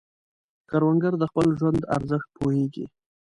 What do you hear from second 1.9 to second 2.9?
ارزښت پوهیږي